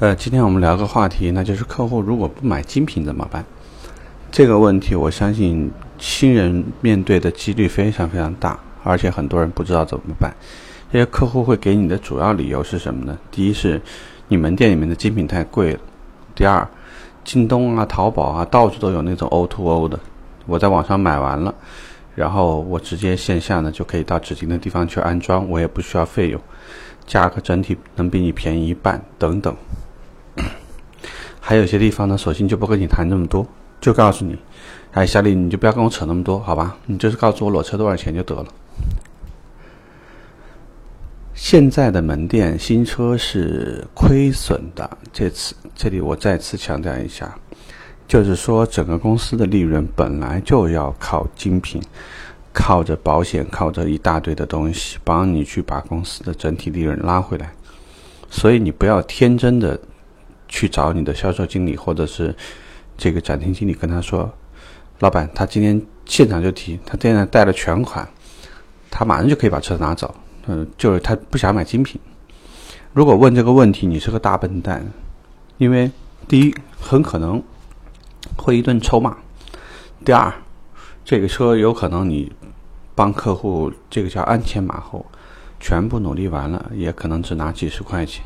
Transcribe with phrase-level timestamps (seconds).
[0.00, 3.44] 呃，今天我们聊个话题，那就是客户如果不买精品怎么办？
[4.32, 10.34] 这个问题，我相信新人面对的几率非常非常大，而且很多人不知道怎么办。
[10.90, 13.16] 这些客户会给你的主要理由是什么呢？
[13.30, 13.80] 第一是
[14.26, 15.78] 你门店里面的精品太贵了；
[16.34, 16.66] 第二，
[17.22, 19.96] 京东啊、淘宝啊，到处都有那种 O to O 的，
[20.46, 21.54] 我在网上买完了，
[22.16, 26.40] 然后我直接线下呢就可以到指定的地方去安装，我也不需要费用，
[27.06, 29.54] 价格整体能比你便宜一半等等。
[31.46, 33.46] 还有些地方呢，索性就不跟你谈这么多。
[33.78, 34.34] 就告诉你，
[34.92, 36.74] 哎，小李，你就不要跟我扯那么多，好吧？
[36.86, 38.46] 你就是告诉我裸车多少钱就得了。
[41.34, 47.36] 现在的门店新车是亏损的，这次这里我再次强调一下，
[48.08, 51.82] 就是说整个公司的利润本来就要靠精品，
[52.54, 57.52] 靠着保险，靠着一大堆的东西帮你去把公司的整体利润拉回来，
[58.30, 59.78] 所以你不要天真的
[60.54, 62.34] 去找你的销售经理或者是。
[62.96, 64.32] 这个展厅经理跟他说
[65.02, 68.08] ：“老板，他今天现场就提，他现在带了全款，
[68.88, 70.14] 他马上就可以把车拿走。
[70.46, 72.00] 嗯，就是他不想买精品。
[72.92, 74.86] 如果问这个问题，你是个大笨蛋，
[75.58, 75.90] 因为
[76.28, 77.42] 第一很可能
[78.36, 79.10] 会一顿臭骂；
[80.04, 80.32] 第二，
[81.04, 82.30] 这个车有可能你
[82.94, 85.04] 帮客户这个叫鞍前马后，
[85.58, 88.22] 全部努力完了，也可能只拿几十块钱；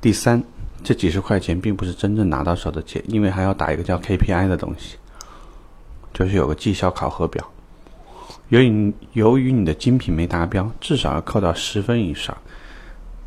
[0.00, 0.42] 第三。”
[0.84, 4.96] 这几十块钱并不是真正拿到手的钱，因为还要打一个叫 KPI 的东西，
[6.12, 7.46] 就是有个绩效考核表。
[8.48, 12.36] 由于由于你的精品没达标，至少要扣到十分以上，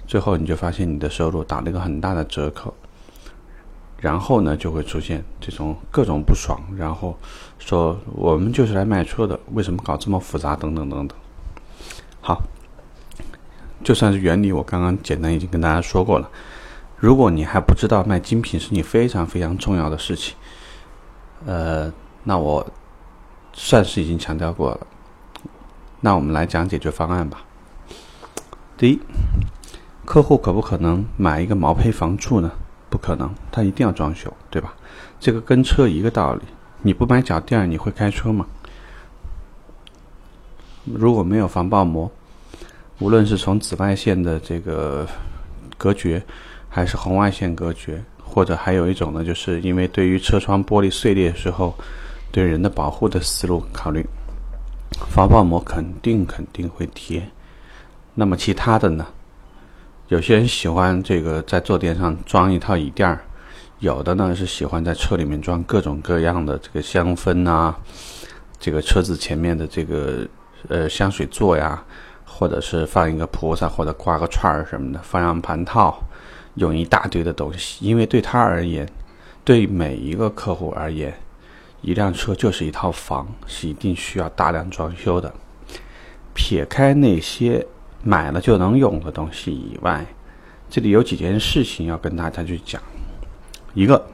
[0.06, 2.74] 最后你就发现你的收入打了一个很大的折扣。
[3.98, 7.18] 然后呢，就会出现这种各种不爽，然后
[7.58, 10.56] 说我们就是来卖车的，为什么搞这么复杂？
[10.56, 11.18] 等等等等。
[12.22, 12.44] 好，
[13.84, 16.30] 就算是原理，我刚刚简单已经跟大家说过了。
[16.98, 20.34] 如果你还不知道卖精品是你非常非常重要的事情，
[21.46, 21.92] 呃，
[22.24, 22.66] 那我
[23.54, 24.88] 算是已经强调过了。
[26.00, 27.44] 那我们来讲解决方案吧。
[28.78, 29.00] 第一，
[30.06, 32.52] 客户可不可能买一个毛坯房住呢？
[32.90, 34.74] 不可能，他一定要装修，对吧？
[35.20, 36.42] 这个跟车一个道理，
[36.82, 38.46] 你不买脚垫，你会开车吗？
[40.86, 42.10] 如果没有防爆膜，
[43.00, 45.06] 无论是从紫外线的这个
[45.78, 46.24] 隔绝。
[46.76, 51.74] 还是红外线隔绝，或者还有一种呢，就是因为对于车窗玻璃碎裂时候
[52.34, 54.06] 对人的保护的思路考虑，
[55.10, 57.26] 防爆膜肯定肯定会贴。
[58.14, 59.08] 那么其他的呢？
[60.10, 63.22] 有些人喜欢这个在坐垫上装一套椅垫儿，
[63.80, 67.74] 有的呢是喜欢在车里面装各种各样的这个香氛啊，
[68.60, 70.28] 这个车子前面的这个
[70.68, 71.82] 呃香水座呀，
[72.26, 75.98] 或者是放一个菩萨或者挂个串儿什么的方向盘套。
[76.56, 78.88] 用一大堆的东西，因为对他而言，
[79.44, 81.14] 对每一个客户而言，
[81.82, 85.34] 一辆车就是一套房，是一定需要大量装修的。
[86.34, 87.66] 撇开那些
[88.04, 90.06] 买了就能用的东西以外，
[90.70, 92.82] 这里有几件事情要跟大家去讲。
[93.74, 94.06] 一个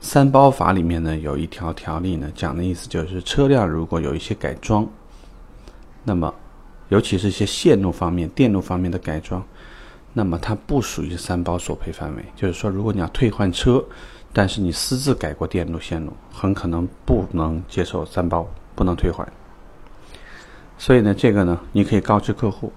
[0.00, 4.86] 三包法里面呢有一条条例呢，讲的意思就是车辆如果有一些改装，
[6.04, 6.34] 那么
[6.88, 9.42] 尤其是一些线路方面、电路方面的改装。
[10.18, 13.80] 那么它不属于三包索赔范围，就是说，如果你要退换车，
[14.32, 19.24] 但是你私自改过电路线路，很可能不能接受三包，不能退换。
[20.76, 22.72] 所以呢，这个呢，你可以告知客户，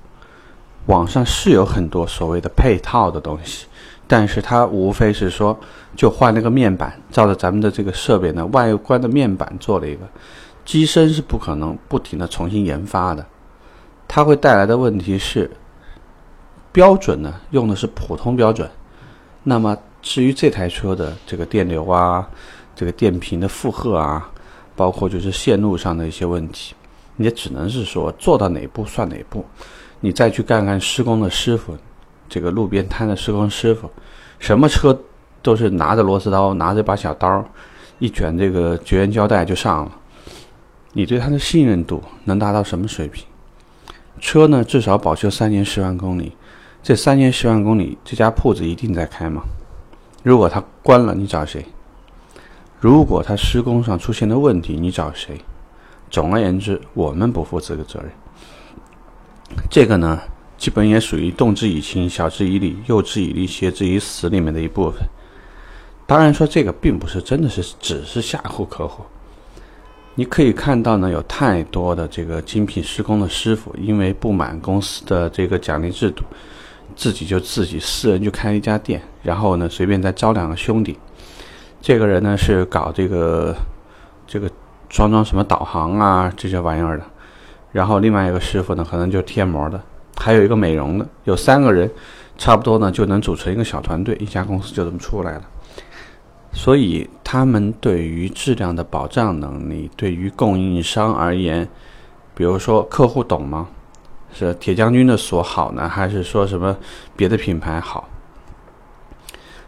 [0.86, 3.66] 网上是有很多所谓的配套的东西，
[4.08, 5.60] 但是它无非是说，
[5.96, 10.08] 就换了个面板，照着咱们的这个设备呢外观的面板做了一个，
[10.64, 13.26] 机身是不可能不停的重新研发的，
[14.08, 15.50] 它会带来的问题是。
[16.72, 18.70] 标准呢，用的是普通标准。
[19.44, 22.28] 那么至于这台车的这个电流啊，
[22.76, 24.30] 这个电瓶的负荷啊，
[24.76, 26.74] 包括就是线路上的一些问题，
[27.16, 29.46] 你也只能是说做到哪步算哪步。
[30.00, 31.76] 你再去看看施工的师傅，
[32.30, 33.90] 这个路边摊的施工师傅，
[34.40, 34.98] 什么车
[35.42, 37.44] 都是拿着螺丝刀，拿着把小刀，
[38.00, 39.92] 一卷这个绝缘胶带就上了。
[40.94, 43.26] 你对他的信任度能达到什么水平？
[44.20, 46.32] 车呢，至少保修三年十万公里。
[46.84, 49.44] 这三年十万公里，这家铺子一定在开吗？
[50.24, 51.64] 如果它关了，你找谁？
[52.80, 55.40] 如果它施工上出现的问题，你找谁？
[56.10, 58.10] 总而言之，我们不负这个责任。
[59.70, 60.20] 这个呢，
[60.58, 65.08] 基本也属于动之以情，晓之以理，诱之以利，挟之以死里面的一部分。
[66.08, 69.04] 当然说这个并不是真的是只是吓唬客户。
[70.16, 76.24] 你可以看到呢，有太多的这个精品施工的师傅，因为不满公司的这个奖励制度。
[77.02, 80.96] 自己就自己私人就开一家店，然后呢随便再招两个兄弟。
[81.82, 83.56] 这个人呢是搞这个
[84.28, 84.48] 这个
[84.88, 87.04] 装装什么导航啊这些玩意儿的，
[87.72, 89.82] 然后另外一个师傅呢可能就贴膜的，
[90.16, 91.90] 还有一个美容的，有三个人，
[92.38, 95.42] 差不多呢就能组成一个小团队，一家公司就这么出来了。
[96.54, 101.68] 所以他们对于质量的保障能力，对于供应商而言，
[102.36, 103.68] 比如说客户懂吗？
[104.34, 106.76] 是铁将军的锁好呢，还是说什么
[107.16, 108.08] 别的品牌好？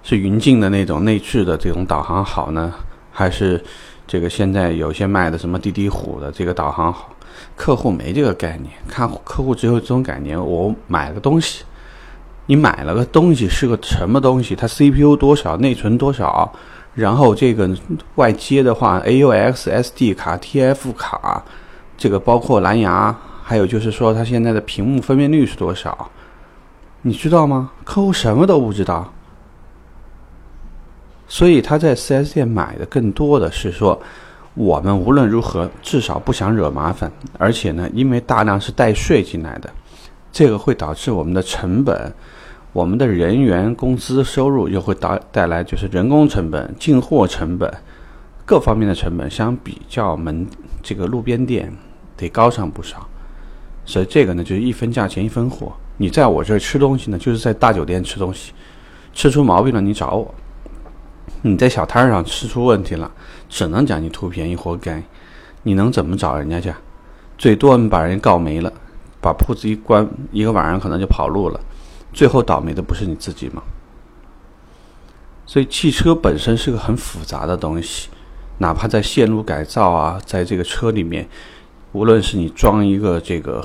[0.01, 2.73] 是云镜的那种内置的这种导航好呢，
[3.11, 3.63] 还是
[4.05, 7.09] 这个现在有些卖的什么滴滴虎的这个导航好？
[7.55, 10.39] 客户没这个概念，看客户只有这种概念。
[10.39, 11.63] 我买个东西，
[12.45, 14.55] 你买了个东西是个什么东西？
[14.55, 16.51] 它 CPU 多少，内存多少？
[16.93, 17.69] 然后这个
[18.15, 21.43] 外接的话，AUX、SD 卡、TF 卡，
[21.97, 26.09] 这个包括蓝牙，还有就是说它现在的屏幕分辨率是多少？
[27.01, 27.69] 你知道吗？
[27.83, 29.11] 客户什么都不知道。
[31.27, 33.99] 所以他在 4S 店买的更多的是说，
[34.53, 39.69] 我们无论如何至少不想惹麻烦，而且呢，因为大量是带税进来的，
[40.31, 42.13] 这个会导致我们的成本，
[42.71, 47.73] 我们的人员工资收入又会导带来就是人工成本、进货成本
[48.45, 50.45] 各方面的成本，相比较门
[50.83, 51.73] 这个路边店
[52.15, 53.07] 得高上不少。
[53.85, 55.71] 所以这个呢，就是一分价钱一分货。
[55.97, 58.51] 你在我这儿吃东西呢，就是在大酒店吃东西，
[59.13, 60.33] 吃出毛病了你找我。
[61.41, 63.11] 你在小摊上吃出问题了，
[63.49, 65.03] 只能讲你图便宜，活该。
[65.63, 66.73] 你能怎么找人家去？
[67.37, 68.71] 最多你把人告没了，
[69.21, 71.59] 把铺子一关，一个晚上可能就跑路了。
[72.13, 73.61] 最后倒霉的不是你自己吗？
[75.45, 78.09] 所以汽车本身是个很复杂的东西，
[78.59, 81.27] 哪怕在线路改造啊，在这个车里面，
[81.93, 83.63] 无论是你装一个这个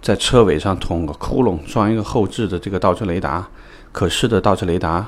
[0.00, 3.48] 在车尾上捅个窟窿，装一个后置的这个倒车雷达，
[3.90, 5.04] 可视的倒车雷达。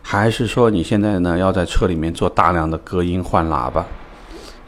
[0.00, 3.84] 还是说你现在呢要在车里面做大量的隔音换喇叭，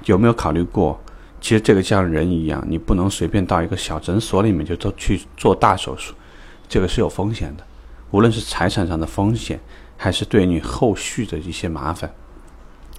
[0.06, 0.98] 有没有考虑过？
[1.40, 6.14] 其实这个像人一样，你不能随便到一个小诊所里面就做去做大手术，
[6.69, 7.62] 这个是有风险的，
[8.10, 9.60] 无论是财产上的风险，
[9.96, 12.10] 还是对你后续的一些麻烦。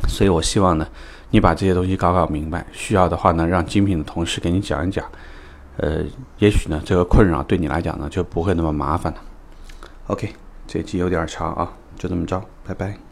[0.07, 0.88] 所以我希望呢，
[1.31, 5.05] 你把这些东西搞搞明白，需要的话呢，让精品的同事给你讲一讲，
[5.77, 6.03] 呃，
[6.39, 9.19] 也许呢这个困扰对你来讲呢就不会那么麻烦了。
[10.07, 10.33] OK，
[10.67, 11.73] 这期有点长啊。
[11.97, 13.06] 就这么着，拜拜。